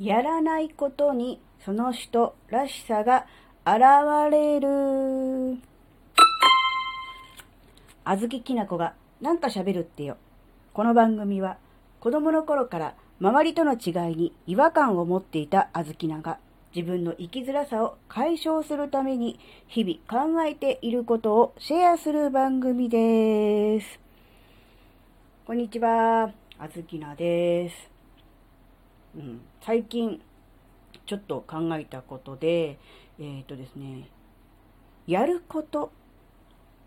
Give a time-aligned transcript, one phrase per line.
[0.00, 3.26] やらないことにその人らしさが
[3.66, 5.58] 現れる。
[8.04, 10.16] あずききなこがなんか喋るってよ。
[10.72, 11.58] この番組は
[11.98, 16.38] 子供の頃から周りとの違いに違和感を持っていたあずきなが
[16.74, 23.98] 自分の生きづらさを解消するために日々考えていることをシェアする番組です。
[25.44, 27.97] こんにちは、あずきなです。
[29.18, 30.20] うん、最近
[31.06, 32.78] ちょっと考えたことで、
[33.18, 34.08] えっ、ー、とですね、
[35.06, 35.90] やること、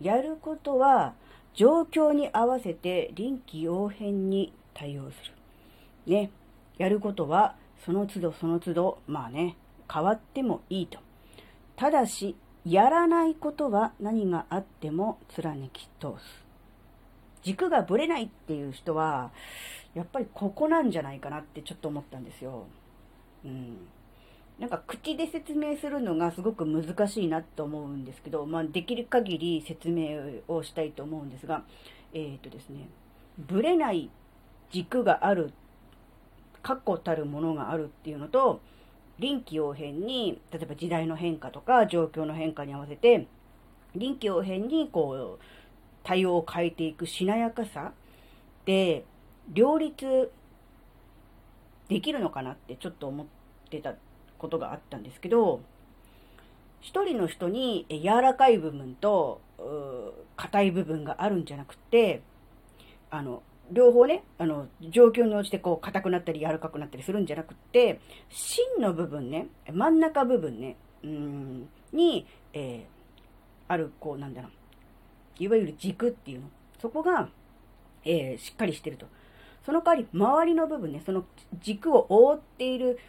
[0.00, 1.14] やることは
[1.54, 6.12] 状況に合わせて臨機応変に対応する。
[6.12, 6.30] ね、
[6.78, 9.56] やることはその都度その都度、まあね、
[9.92, 10.98] 変わってもいいと。
[11.76, 12.34] ただし、
[12.64, 16.44] やらないことは何があっても貫き通す。
[17.44, 19.30] 軸がぶれないっていう人は、
[19.96, 22.66] やっぱりここなんじゃないかなってちょっと思ったんですよ。
[23.46, 23.78] うん。
[24.58, 31.62] なんか口で説明するのがすごく難しいなと思うんですけど、まあ、できる限り説明をしたいと思うんですが、
[32.12, 32.88] えっ、ー、とですね、
[33.38, 34.10] ぶれない
[34.70, 35.54] 軸がある、
[36.62, 38.60] 確固たるものがあるっていうのと、
[39.18, 43.26] 臨機応変に、例えば時代の変化とか状況の変化に合わせて、
[43.94, 45.42] 臨機応変にこう、
[46.02, 47.92] 対応を変えていくしなやかさ
[48.66, 49.06] で、
[49.48, 50.30] 両立
[51.88, 53.26] できるのかなってちょっと思っ
[53.70, 53.94] てた
[54.38, 55.60] ことがあったんですけど、
[56.80, 59.40] 一人の人に柔らかい部分と
[60.36, 62.22] 硬い部分があるんじゃなくて、
[63.10, 76.48] あの、両方ね、あの、状況に応じてこう硬くなったり柔らかくなったりするんじゃなくて、芯の部分ね、真ん中部分ね、うん、に、えー、ある、こう、なんだろう、いわゆる軸っていうの。
[76.80, 77.28] そこが、
[78.04, 79.06] えー、しっかりしてると。
[79.66, 81.24] その代わり、周りの部分ね、その
[81.60, 83.00] 軸を覆っている、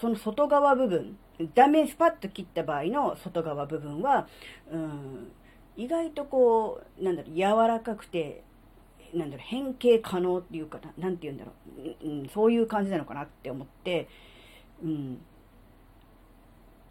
[0.00, 1.18] その外側部分、
[1.54, 4.28] 断面スパッと切った場合の外側部分は、
[4.70, 5.32] うん、
[5.76, 8.44] 意外とこう、なんだろう、柔らかくて、
[9.12, 11.52] なんだろう、変形可能っていうかな、なんて言うんだろ
[12.04, 14.08] う、うん、そういう感じなのかなって思って、
[14.84, 15.18] うん。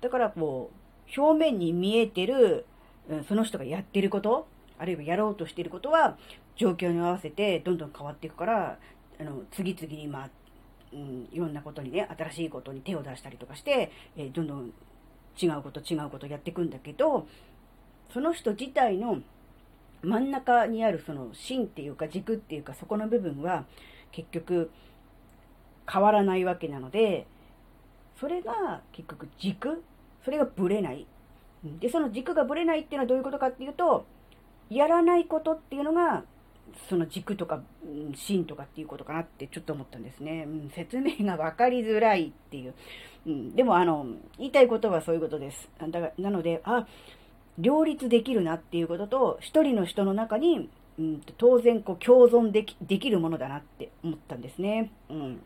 [0.02, 0.70] だからこ
[1.18, 2.66] う、表面に見えてる、
[3.10, 4.48] うん、その人がやってること、
[4.78, 6.18] あるいはやろうとしていることは、
[6.56, 8.78] 状況に合わせてどんどん変わっていくから、
[9.20, 10.30] あの、次々に、まあ、
[10.94, 14.74] うん、いろんなことにね、新しいことに手を出したりとかして、えー、どんどん
[15.42, 17.28] 違うこと違うことやっていくんだけど、
[18.14, 19.20] その人自体の
[20.02, 23.66] 真ん中にあるその芯っていうか軸っていうかそこの部分は
[24.12, 24.70] 結局
[25.92, 27.28] 変わらないわけなので、
[28.20, 29.84] それが結局軸
[30.24, 31.06] それがぶれない。
[31.80, 34.06] で、その軸がぶれないっていうのはどういうことかっていうと、
[34.70, 36.24] やらないことっていうのが
[36.90, 37.62] その軸とか、
[38.16, 40.46] 芯とかっていうことかなってちょっと思ったんですね。
[40.48, 42.74] うん、説明が分かりづらいっていう。
[43.26, 44.06] うん、でも、あの、
[44.38, 45.70] 言いたいことはそういうことです。
[45.80, 46.88] だからなので、あ、
[47.58, 54.92] 両立できるなっていうことと、一人の人の中に、うん、当然こう共存できできるものだなって思ったんですね。
[55.10, 55.42] うん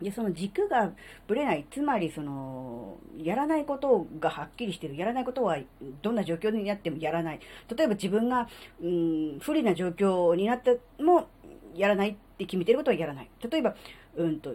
[0.00, 0.92] で、その軸が
[1.26, 1.66] ぶれない。
[1.70, 4.96] つまり、その、やらないことがはっきりしてる。
[4.96, 5.58] やらないことは、
[6.02, 7.40] どんな状況になってもやらない。
[7.74, 8.48] 例えば自分が、
[8.80, 11.26] うん、不利な状況になっても、
[11.74, 13.30] やらないって決めてることはやらない。
[13.50, 13.74] 例えば、
[14.16, 14.54] うんと、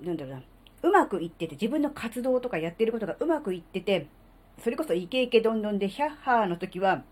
[0.00, 0.42] なんだろうな。
[0.82, 4.08] うまくいってて、自分の活動とかやってることがうまくいってて、
[4.62, 7.04] それこそイケイケどんどんで、ヒャッハーの時は、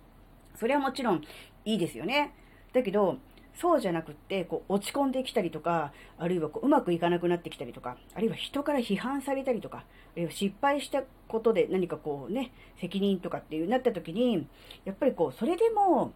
[0.57, 1.23] それはもちろん
[1.65, 2.35] いいですよね。
[2.73, 3.19] だけど、
[3.55, 14.47] そうじゃなくって、こう、落ち込んできたりとか、あるいはこう、うまくいかなくなってきたりとか、あるいは人から批判されたりとか、あるいは失敗したことで何かこうね、責任とかっていうなった時に、
[14.85, 16.13] やっぱりこう、それでも、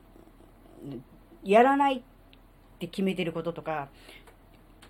[1.42, 2.02] やらないっ
[2.78, 3.88] て決めてることとか、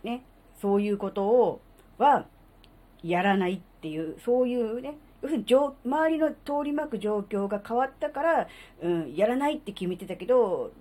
[0.02, 0.24] ね、
[0.60, 1.60] そういうことを、
[1.98, 2.26] は、
[3.02, 8.48] やらないっていう、そういうね、要するに周りの通り巻く状況が変わったから、
[8.82, 10.72] うん、やらないって決めてたけど、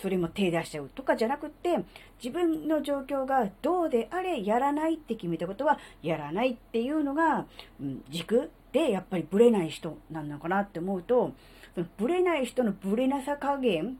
[0.00, 1.78] それも手出しちゃうとかじゃなくって、
[2.22, 7.46] 自分の状況がどうであれやらないって決めたことはやらないっていうのが、
[7.80, 11.32] うん、軸でやっぱりブレない人なのかなって思うと、
[11.74, 13.98] そのブレない人のブレなさ加減、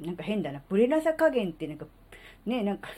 [0.00, 1.86] なんか変だな、ブレなさ加減ってなんか、
[2.46, 2.88] ね、なんか、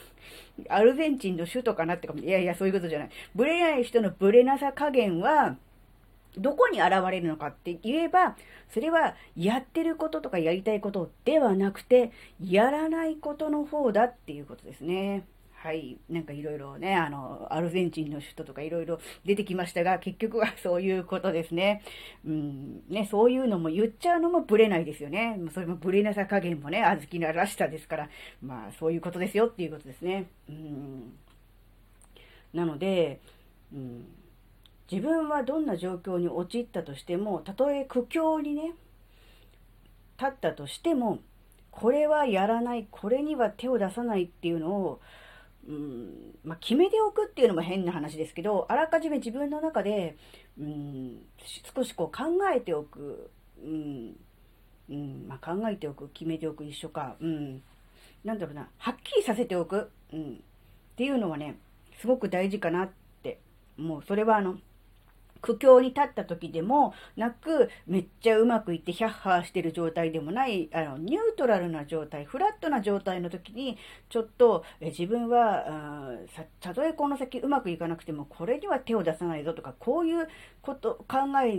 [0.69, 3.11] アルゼンチンの首都かなってかも、いやいや、そういうことじゃない。
[3.35, 5.57] ブレない人のブレなさ加減は、
[6.37, 8.37] どこに現れるのかって言えば、
[8.73, 15.25] それはやってることとかやりたいことではなくて、やらないことの方だっていうことですね。
[15.63, 15.97] はい。
[16.11, 21.83] なんかいろいろね、あの、アルゼンチンの首都とかいろいろ出てきましたが、結局は そういうことですね。
[22.27, 25.39] うん、ね、そういうのも言っちゃうのもブレないですよね。
[25.53, 28.09] それもブレなさ加減もね、あずきならしさですから、
[28.43, 30.27] まあそういうことですよっていうことですね。
[30.49, 31.13] うん。
[32.53, 33.21] なので、
[33.73, 34.05] うん、
[34.91, 38.75] 自分はどんな状況に陥ったとしても、たとえ苦境にね、
[40.19, 41.19] 立ったとしても、
[41.71, 45.01] これはやらない、これには手を出さないっていうのを、
[45.67, 50.17] うんまあ、決めておくっていうのも変な話ですけど、あらかじめ自分の中で、
[50.59, 51.23] うん、
[51.75, 52.25] 少しこう考
[52.55, 53.31] えておく、
[53.63, 54.17] うん
[54.91, 57.63] うんまあ、考えておく、決めておく一緒か、うん、
[58.25, 60.37] なんだろうな、はっきりさせておく、うん、っ
[60.97, 61.59] ていうのはね、
[62.01, 62.91] すごく大事かなっ
[63.23, 63.39] て、
[63.77, 64.59] もうそれはあの、
[65.43, 73.77] 苦境に立った時でもなく、めっちゃうまくいってヒャッハーしてる状態でもない、あの、ニュートラルな状態、フラットな状態の時に、
[74.09, 76.17] ちょっと、え自分は、
[76.61, 80.29] たとえこの先うまくいかなくても、これには手を出さないぞとか、こういう
[80.63, 81.59] こと、考え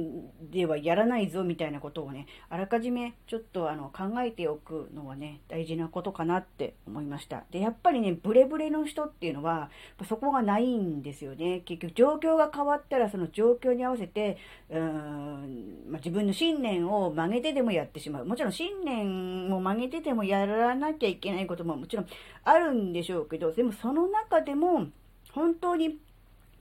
[0.49, 7.43] ではやらないぞみたいなことをね、あらかじめちょっとあの、考えておくのはね、大事なことかなって思いました。
[7.51, 9.69] で、やっぱりね、ブレブレの人っていうのは、
[10.07, 11.61] そこがないんですよね。
[11.65, 14.37] 結局、状況が変わったら、その状況に合わせて、
[14.69, 18.25] うーん、まあ、自分の信念を曲げてでもやってしまう。
[18.25, 22.07] もちろん信念を曲げてでもやらなきゃいけないことももちろん
[22.45, 24.87] あるんでしょうけど、でもその中でも、
[25.33, 25.97] 本当に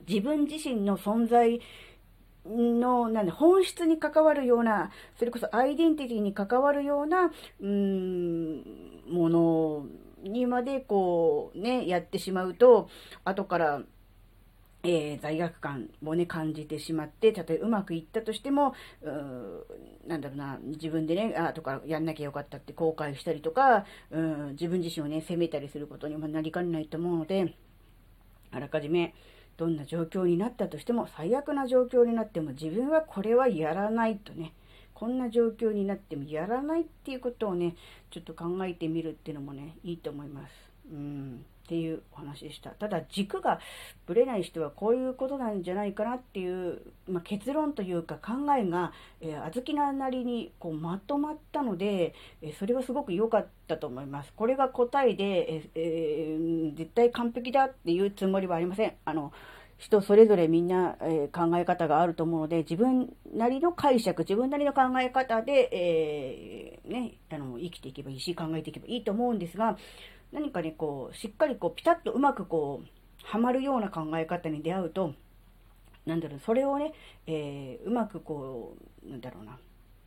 [0.07, 1.61] 自分自身の存在
[2.45, 7.31] の、なん、本質に関わるような、それこそアイデンティティに関わるような、
[7.61, 8.63] うん、
[9.09, 9.85] もの
[10.23, 12.89] にまでこう、ね、やってしまうと、
[13.23, 13.81] 後から、
[14.85, 27.55] えー、罪悪感をね、感じてしまって、たとえうまくいったとしても、うなんだろうな、自分でね、後かやんなきゃよかったって後悔したりとか、うん自分自身をね、責めたりすることにもなりかねないと思うので、
[28.51, 29.13] あらかじめ、
[29.57, 34.53] どんな状況になったとしても、最悪な状況になっても、自分はこれはやらないとね、
[34.93, 37.75] こんな状況になってもやらないっていうことをね、
[38.09, 40.53] ちょっと考えてみるっていうのもね、いいと思います。
[40.91, 41.45] うん。
[41.73, 42.69] っていうお話でした。
[42.69, 43.59] ただ軸が
[44.05, 54.31] ぶれない人はこういうことなんじゃないかなっていう、まあ、結論というか考えが、えー、あずきなりにこうまとまったので、えー、それはすごく良かったと思います。
[54.35, 58.93] これが答えで、えー、絶対完璧だっていうつもりはありません。
[59.03, 59.33] あの
[59.83, 69.77] 人それぞれみんな、えー、考え方があると思うので、自分なりの解釈、自分なりの考え方で、えー、ね、あの、生きていけばいいし、考えていけばいいと思うんですが、
[70.31, 72.87] 何かね、こう、しっかりこう、ピタッとうまくこう、
[73.23, 75.15] はまるような考え方に出会うと、
[76.05, 76.93] なんだろう、それをね、
[77.27, 79.59] えー、うまくこう、なんだろうな、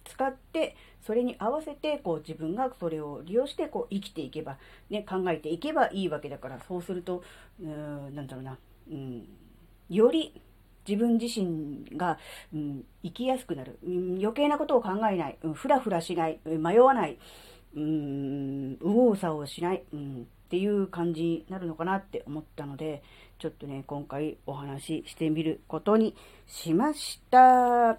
[0.05, 4.57] 使って、それに合わせて、こう、自分がそれを利用して、こう、生きていけば、
[4.89, 7.23] ね、考えていけばいいわけだから、そうすると、
[7.61, 8.59] うーん、なんだろうな、
[8.91, 9.29] うん、
[9.89, 10.41] より、
[10.89, 12.19] 自分自身が、
[12.55, 14.19] うん、生きやすくなる、うん。
[14.19, 15.39] 余計なことを考えない。
[15.43, 16.39] うん、ふらふらしない。
[16.45, 17.19] 迷わない。
[17.75, 23.03] うーん、右往左往しない、うん、っていう感じになるのかなって思ったので、
[23.39, 26.15] ちょっとね、今回お話ししてみることに
[26.47, 27.99] しました。